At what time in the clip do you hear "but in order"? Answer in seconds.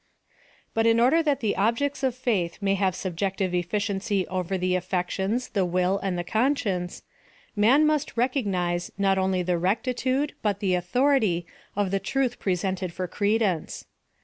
0.73-1.21